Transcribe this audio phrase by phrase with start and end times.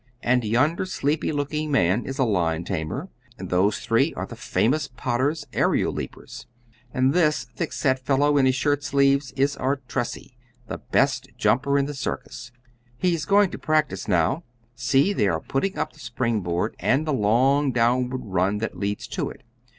[0.23, 4.87] And yonder sleepy looking man is a lion tamer; and those three are the famous
[4.87, 6.47] Potters, aërial leapers;
[6.91, 11.85] and this thick set fellow in his shirt sleeves is Artressi, the best jumper in
[11.85, 12.51] the circus.
[12.97, 14.43] He's going to practise now;
[14.73, 19.07] see, they are putting up the spring board and the long downward run that leads
[19.09, 19.43] to it.